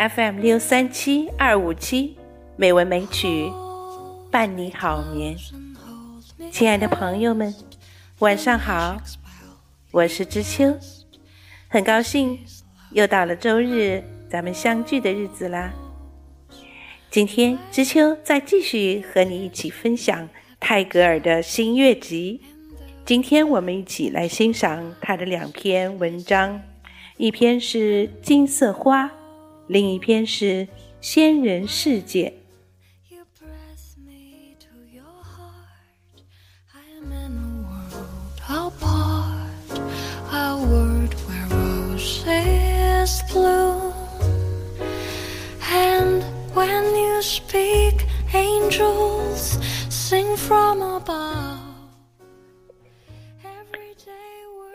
[0.00, 2.16] FM 六三七二五七
[2.56, 3.52] 美文美曲
[4.30, 5.36] 伴你好眠。
[6.50, 7.54] 亲爱的朋友们，
[8.20, 8.96] 晚上好，
[9.90, 10.74] 我是知秋，
[11.68, 12.38] 很高兴
[12.92, 15.70] 又到了周日咱们相聚的日子啦。
[17.10, 20.26] 今天知秋再继续和你一起分享
[20.58, 22.40] 泰戈尔的新月集。
[23.04, 26.62] 今天我们一起来欣赏他的两篇文章，
[27.18, 29.04] 一篇是《金色花》。
[29.70, 30.66] 另一篇是
[31.00, 32.28] 《仙人世界》。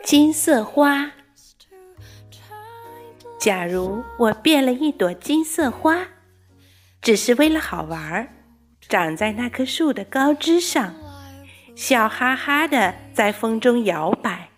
[0.02, 1.25] 金色花。
[3.46, 6.08] 假如我变了一朵金色花，
[7.00, 8.28] 只是为了好玩儿，
[8.88, 10.92] 长在那棵树的高枝上，
[11.76, 14.48] 笑哈哈的在风中摇摆，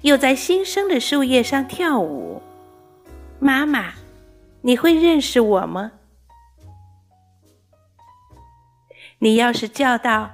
[0.00, 2.40] 又在新生的树叶上跳舞，
[3.38, 3.92] 妈妈，
[4.62, 5.92] 你会认识我吗？
[9.18, 10.30] 你要是叫道：“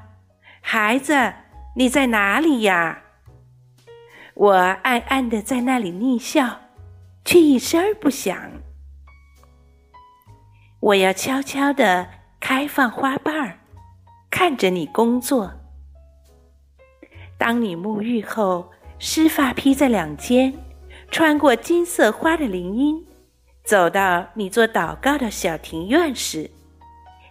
[0.62, 1.32] 孩子，
[1.74, 3.02] 你在哪里呀？”
[4.34, 6.60] 我暗暗的在那里逆笑。
[7.28, 8.34] 却一声儿不响。
[10.80, 12.08] 我要悄悄地
[12.40, 13.58] 开放花瓣儿，
[14.30, 15.52] 看着你工作。
[17.36, 20.54] 当你沐浴后，湿发披在两肩，
[21.10, 23.06] 穿过金色花的林荫，
[23.62, 26.50] 走到你做祷告的小庭院时，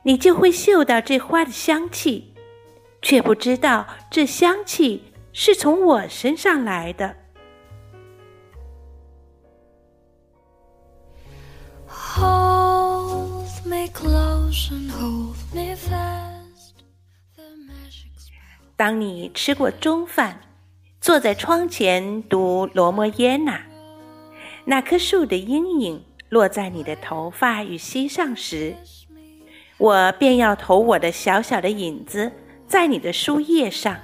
[0.03, 2.35] 你就会嗅到这花的香气，
[3.01, 7.15] 却不知道这香气是从我身上来的。
[12.17, 16.73] Hold me close and hold me fast
[18.75, 20.41] 当你吃过中饭，
[21.01, 23.57] 坐在窗前读《罗摩耶那》，
[24.65, 28.75] 那棵树的阴影落在你的头发与膝上时，
[29.77, 32.31] 我便要投我的小小的影子
[32.67, 33.97] 在你的书页上，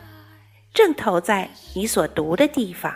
[0.73, 2.95] 正投在你所读的地方。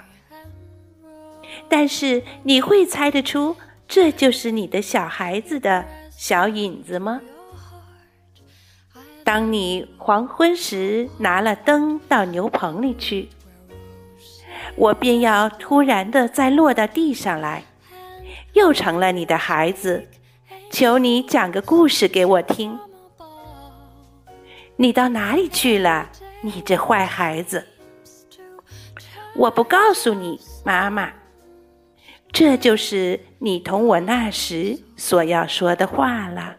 [1.69, 3.55] 但是你会猜得出
[3.87, 7.21] 这就是你的小孩子的小影子吗？
[9.23, 13.29] 当你黄昏时拿了灯到牛棚里去，
[14.75, 17.63] 我便要突然的再落到地上来，
[18.53, 20.07] 又成了你的孩子。
[20.69, 22.77] 求你讲个故事给我听。
[24.75, 26.09] 你到哪里去了，
[26.41, 27.65] 你这坏孩子？
[29.35, 31.11] 我不告诉你，妈妈。
[32.39, 36.57] 这就是你同我那时所要说的话了。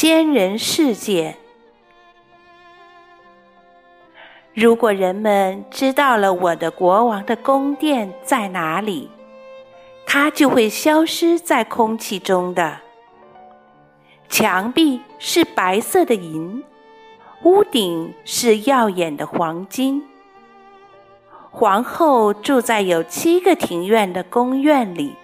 [0.00, 1.34] 仙人世界。
[4.54, 9.10] 如果人们知道了我的国王的宫殿在哪里，
[10.06, 12.78] 它就会消失在空气中的。
[14.28, 16.62] 墙壁是白色的银，
[17.42, 20.06] 屋顶是耀眼的黄金。
[21.50, 25.16] 皇后住在有七个庭院的宫院里。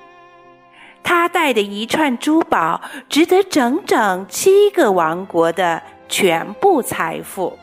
[1.04, 7.56] 他带的一串珠宝，值得整整七个王国的全部财富。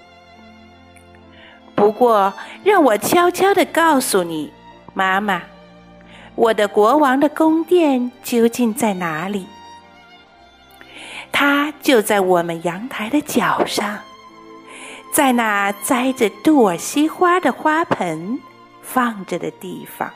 [1.76, 2.32] 不过，
[2.64, 4.54] 让我悄悄地告诉你，
[4.94, 5.42] 妈妈，
[6.36, 9.48] 我的国王的宫殿究竟在哪里？
[11.32, 13.98] 它就在我们阳台的角上，
[15.12, 18.40] 在那栽着杜尔西花的花盆
[18.84, 20.12] 放着的地方。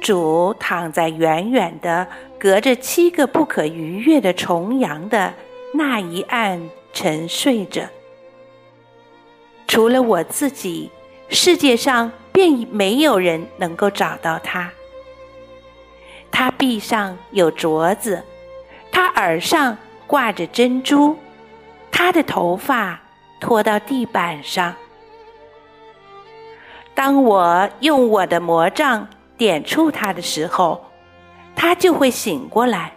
[0.00, 2.06] 主躺在远远的、
[2.38, 5.32] 隔着七个不可逾越的重阳的
[5.74, 7.82] 那一岸沉睡着。
[9.68, 10.90] 除了我自己，
[11.28, 14.70] 世界上便没有人能够找到他。
[16.30, 18.24] 他臂上有镯子，
[18.90, 19.76] 他耳上
[20.06, 21.16] 挂着珍珠，
[21.92, 23.00] 他的头发
[23.38, 24.74] 拖到地板上。
[26.94, 29.06] 当我用我的魔杖
[29.40, 30.84] 点触他的时候，
[31.56, 32.90] 他就会醒过来；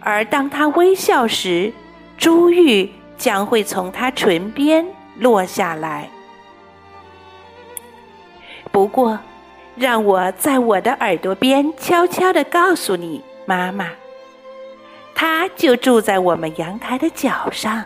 [0.00, 1.72] 而当他微笑时，
[2.18, 4.84] 珠玉将会从他唇边
[5.20, 6.10] 落下来。
[8.72, 9.16] 不过，
[9.76, 13.90] 让我在我的耳朵边悄悄地告诉你，妈妈，
[15.14, 17.84] 他就住在我们阳台的角上，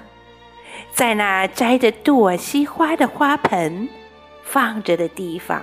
[0.94, 3.86] 在那摘着杜尔西花的花盆
[4.42, 5.62] 放着的地方。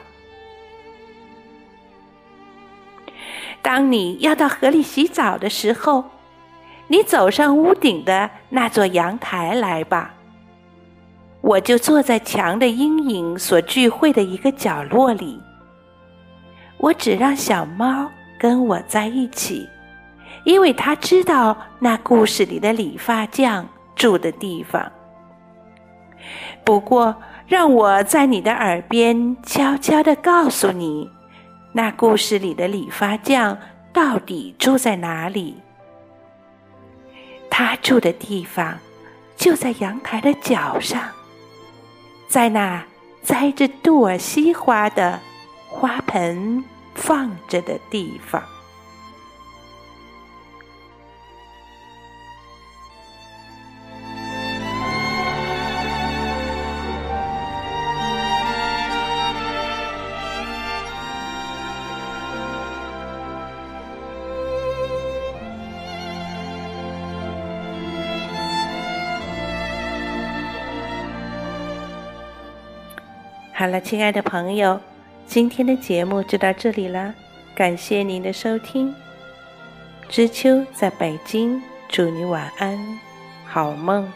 [3.64, 6.04] 当你要到河里洗澡的时候，
[6.88, 10.14] 你走上屋顶的那座阳台来吧。
[11.42, 15.42] 我就坐在墙的阴影所聚会的一个角落里。
[16.78, 19.68] 我只让小猫跟我在一起，
[20.44, 23.66] 因为它知道那故事里的理发匠
[23.96, 24.92] 住的地方。
[26.66, 27.16] 不过，
[27.48, 31.10] 让我在你的耳边悄悄地告诉你，
[31.76, 33.58] 那故事里的理发匠
[33.92, 35.58] 到底住在哪里。
[37.50, 38.78] 他住的地方
[39.36, 41.02] 就在阳台的角上。
[42.28, 42.84] 在那
[43.22, 45.20] 栽着杜尔西花的
[45.68, 46.64] 花盆
[46.96, 48.42] 放着的地方。
[73.64, 74.78] 好了，亲爱的朋友，
[75.26, 77.16] 今天的节目就到这里了，
[77.56, 78.94] 感谢您的收听。
[80.10, 82.78] 知秋在北京，祝你晚安，
[83.46, 84.12] 好梦。